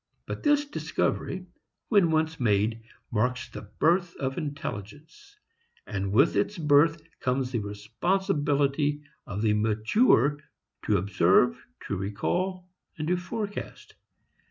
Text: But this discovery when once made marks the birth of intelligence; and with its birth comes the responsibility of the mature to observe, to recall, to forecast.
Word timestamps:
But 0.25 0.41
this 0.41 0.65
discovery 0.65 1.45
when 1.89 2.09
once 2.09 2.39
made 2.39 2.81
marks 3.11 3.47
the 3.49 3.61
birth 3.61 4.15
of 4.15 4.35
intelligence; 4.39 5.37
and 5.85 6.11
with 6.11 6.35
its 6.35 6.57
birth 6.57 7.03
comes 7.19 7.51
the 7.51 7.59
responsibility 7.59 9.03
of 9.27 9.43
the 9.43 9.53
mature 9.53 10.39
to 10.85 10.97
observe, 10.97 11.55
to 11.85 11.95
recall, 11.97 12.67
to 12.97 13.15
forecast. 13.15 13.93